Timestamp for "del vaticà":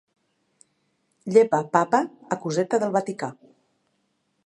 2.85-3.31